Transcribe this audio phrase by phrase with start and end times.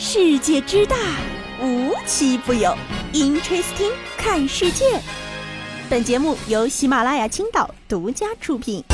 [0.00, 0.94] 世界之大，
[1.60, 2.72] 无奇不有。
[3.12, 4.84] Interesting，看世界。
[5.90, 8.84] 本节目由喜马拉雅青岛独家出品。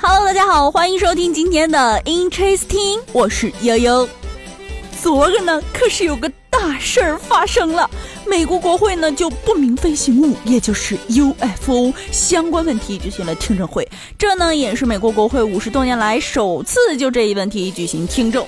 [0.00, 4.08] Hello，大家好，欢迎收听今天的 Interesting，我是悠悠。
[5.02, 7.90] 昨个呢，可是有个大事儿发生了。
[8.26, 13.86] 美国国会呢就不明飞行物，也就是 UFO 相关问题举行了听证会。
[14.18, 18.44] 这呢也是美国国会五十多年来首次就这一问题举行听证。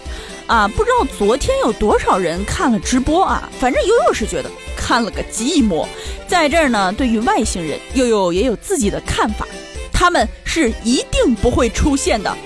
[0.47, 3.49] 啊，不知道昨天有多少人看了直播啊？
[3.59, 5.87] 反正悠悠是觉得看了个寂寞。
[6.29, 9.47] 在这儿呢，对于外星人，悠悠也有自己的看法。
[9.91, 12.37] 他们是一定不会出现的，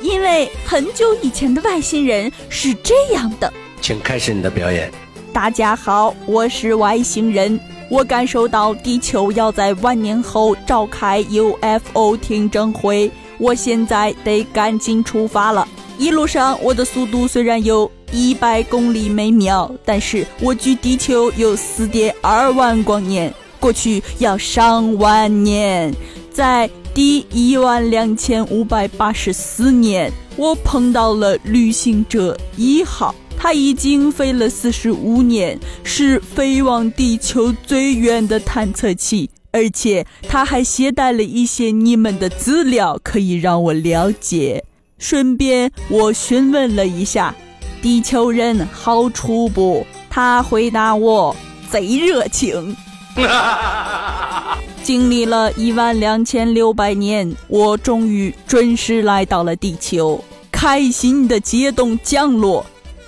[0.00, 3.52] 因为很久以前的外星人是这样的。
[3.80, 4.90] 请开始你的表演。
[5.34, 7.58] 大家好，我是外星人。
[7.88, 15.66] 我感受到地球要在万年后召开 UFO 听证会，我现在得赶紧出发了。
[15.98, 25.92] 一路上我的速度虽然有一百公里每秒，但是我距地球有四点二万光年，过去要上万年。
[26.30, 33.12] 在第一万两千五百八十四年，我碰到了旅行者一号。
[33.44, 44.64] 他已经飞了四十五年，是飞往地球最远的探测器，而且它还携带了一些你们的资料，可以让我了解。
[44.96, 47.34] 顺便，我询问了一下，
[47.82, 49.86] 地球人好处不？
[50.08, 51.36] 他回答我，
[51.68, 52.74] 贼热情。
[54.82, 62.64] 经历了一万两千六百年，我终于准时来到了地球，开心的解冻降落。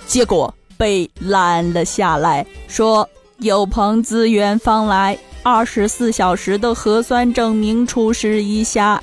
[0.07, 3.07] 结果被拦了下来，说
[3.39, 9.01] 有朋自远方来，二十四小时的核酸证明出示一下。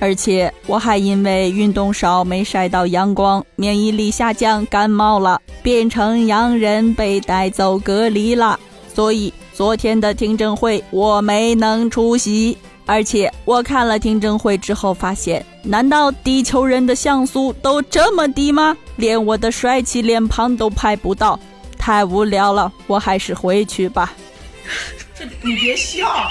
[0.00, 8.58] 而且我还因为运动少，没晒到阳光，免疫力下降，感冒了，变成洋人被带走隔离了。
[8.92, 12.58] 所以昨天的听证会我没能出席。
[12.84, 18.76] 而且我看了听证会之后发现，难道地球人的像素都这么低吗？
[18.96, 21.38] 连我的帅气脸庞都拍不到，
[21.78, 24.12] 太无聊了，我还是回去吧。
[25.14, 26.28] 这你别笑。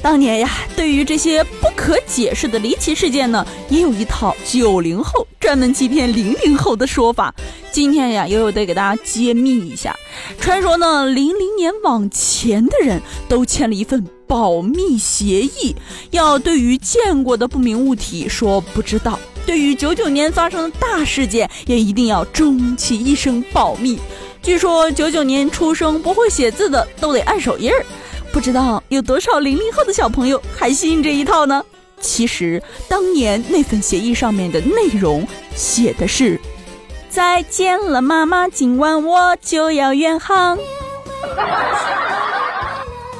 [0.00, 7.34] 当年呀，对于这些不可解释的离奇事件呢，也有一套九零后专门欺骗零零后的说法。
[7.72, 9.94] 今天呀，悠悠得给大家揭秘一下。
[10.38, 15.74] 传说呢，零零年往前的人都签了一份保密协议，
[16.10, 23.98] 要对于见过的不明物体说不知道；对于九九年发生的大事件，也一定要终其一生保密。
[24.42, 27.84] 据说九九年出生不会写字的都得按手印儿。
[28.30, 31.64] 不知道有多少零零后的小朋友还信这一套呢？
[32.00, 36.38] 其实当年那份协议上面的内容写的是
[37.10, 40.58] ：“再见了，妈妈，今晚我就要远航。”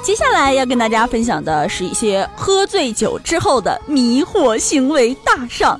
[0.09, 5.79] 接下来要跟大家分享的是一些喝醉酒之后的迷惑行为大赏。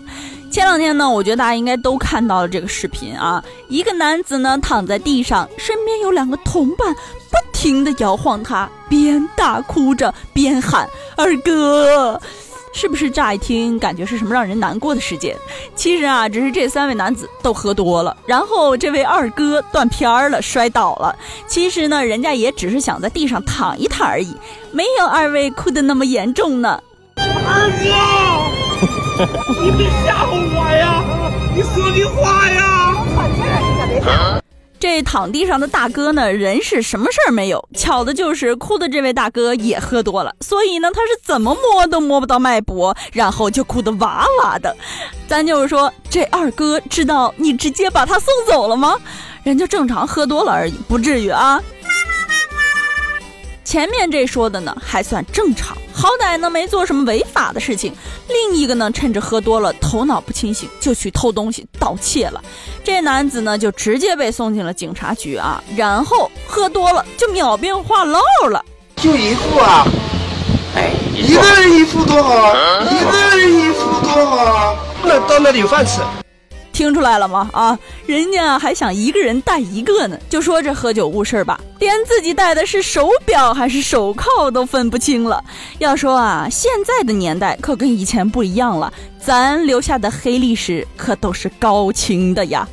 [0.51, 3.43] 前两天呢，我觉得大家应该都看到了这个视频啊。
[3.71, 12.21] 一个男子呢躺在地上，身边有两个同伴不停地摇晃他，边大哭着边喊“二哥”，
[12.81, 15.37] 是不是乍一听感觉是什么让人难过的事件？
[15.75, 21.13] 其实啊，只是这三位男子都喝多了，然后这位二哥断片儿了，摔倒了。
[21.49, 24.33] 其实呢，人家也只是想在地上躺一躺而已，
[24.71, 26.81] 没有二位哭的那么严重呢。
[27.17, 27.89] 二哥。
[29.61, 31.03] 你别吓唬我呀！
[31.57, 34.39] 你说句话呀！
[34.81, 37.69] 这躺地上的大哥呢，人是什么事儿没有？
[37.75, 44.77] 巧的就是哭的这位大哥也喝多了，所以呢，他是怎么摸都摸不到脉搏，然后就哭得哇哇的。
[45.27, 48.97] 咱就是说，这二哥知道你直接把他送走了吗？
[49.43, 51.61] 人家正常喝多了而已，不至于啊。
[53.65, 57.93] 前面这说的呢还算正常，好歹呢没做什么违法的事情。
[58.29, 62.41] 另一个呢趁着喝多了，头脑不清醒，就去偷东西盗窃了。
[62.85, 68.65] 这男子呢就直接被送进了警察局啊，然后喝多了就秒变话唠了，
[68.95, 69.85] 就一副啊，
[70.77, 76.01] 哎，一个人一副多好，啊一个人一副多好，啊那到那里有饭吃。
[76.79, 77.51] 听出来了吗？
[77.53, 77.77] 啊，
[78.07, 85.43] 人家还想一个人带一个呢，就说这喝酒误事儿吧，连自己戴的是手表还是手铐都分不清了。
[85.81, 92.69] 要说啊，现在的年代可跟以前不一样了，咱留下的黑历史可都是高清的呀。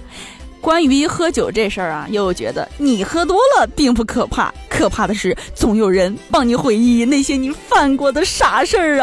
[0.62, 9.02] 关于喝酒这事儿啊，又觉得你喝多了并不可怕，可怕的是总有人帮你回忆那些你犯过的傻事儿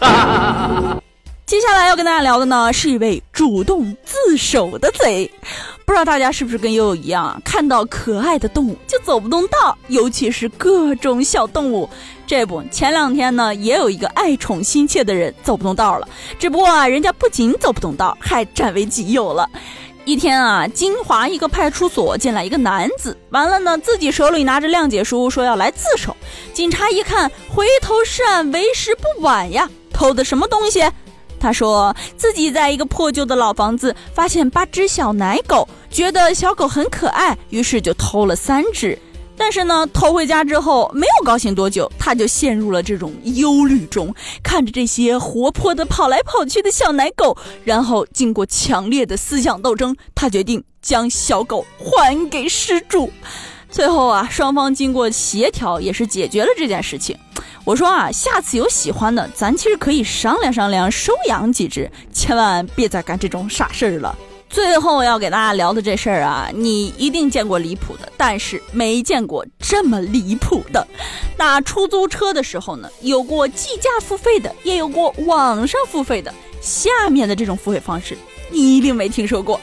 [0.00, 1.00] 啊。
[1.50, 5.28] 接下来要跟大家聊的呢，是一位主动自首的贼。
[5.84, 7.42] 不知道大家是不是跟悠悠一样啊？
[7.44, 11.90] 看到可爱的动物就走不动道，尤其是各种小动物。
[12.24, 16.08] 这不，前两天呢，也有一个爱宠心切的人走不动道了。
[16.38, 19.50] 只不过啊，人家不仅走不动道，还占为己有了。
[20.04, 26.16] 一天啊，金华一个派出所进来一个男子，完了呢，自己手里拿着谅解书，说要来自首。
[26.52, 29.68] 警察一看，回头是岸，为时不晚呀！
[29.92, 30.88] 偷的什么东西？
[31.40, 38.96] 他说自己在一个破旧的老房子发现八只小奶狗，觉得小狗很可爱，于是就偷了三只。
[39.36, 47.34] 但是呢，偷回家之后没有高兴多久，他就陷入了这种忧虑中，看着这些活泼的跑来跑去的小奶狗，
[47.64, 53.10] 然后经过强烈的思想斗争，他决定将小狗还给失主。
[53.70, 57.16] 最后啊，双方经过协调，也是解决了这件事情。
[57.64, 64.16] 我说啊，下次有喜欢的，咱其实可以商量商量，收养几只，千万别再干这种傻事儿了。
[64.48, 70.84] 最后要给大家聊的这事儿啊，你一定见过离谱的，但是没见过这么离谱的。
[71.36, 76.34] 打出租车的时候呢，有过计价付费的，也有过网上付费的。
[76.60, 78.18] 下面的这种付费方式，
[78.50, 79.60] 你一定没听说过。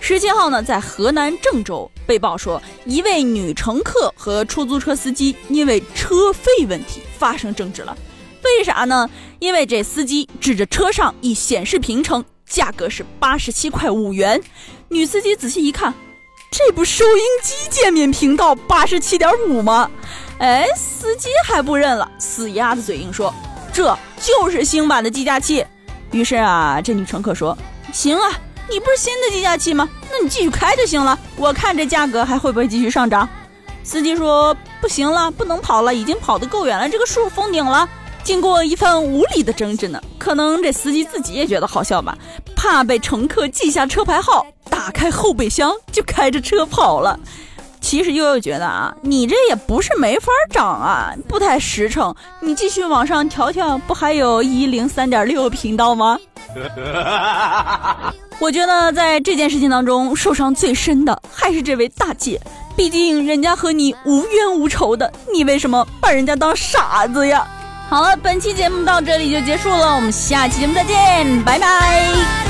[0.00, 7.96] 十七号呢，在河南郑州被曝说，一位女乘客和出租车司机因为车费问题发生争执了。
[8.42, 9.08] 为啥呢？
[9.38, 12.24] 因为这司机指着车上一显示屏称。
[12.46, 14.42] 价格是八十七块五元，
[14.88, 15.94] 女司机仔细一看，
[16.50, 19.88] 这不收音机界面频道八十七点五吗？
[20.40, 23.32] 哎，司机还不认了，死鸭子嘴硬说
[23.72, 25.64] 这就是新版的计价器。
[26.10, 27.56] 于是啊，这女乘客说
[27.94, 28.36] ：“行啊，
[28.70, 29.88] 你不是新的计价器吗？
[30.12, 33.28] 那你继续开就行了，我看这价格还会不会继续上涨。”
[33.82, 37.88] 司机说：“不行了，不能跑了，已经跑得够远了，这个数封顶了。”
[38.22, 42.16] 经过一番无理的争执呢，可能这司机自己也觉得好笑吧，
[42.54, 47.18] 怕被乘客记下车牌号，打开后备箱就开着车跑了。
[47.80, 52.14] 其实悠悠觉得啊，你这也不是没法涨啊，不太实诚。
[52.40, 56.18] 你继续往上调调，不还有一零三点六频道吗？
[58.40, 62.40] 我觉得在这件事情当中受伤最深的还是这位大姐，
[62.76, 67.46] 毕竟人家和你无冤无仇的，你为什么把人家当傻子呀？
[67.88, 72.49] 好了，本期节目到这里就结束了，我们下期节目再见，拜拜。